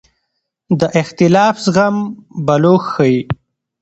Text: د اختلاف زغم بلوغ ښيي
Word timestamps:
د 0.79 0.81
اختلاف 1.01 1.55
زغم 1.65 1.95
بلوغ 2.45 2.81
ښيي 2.93 3.19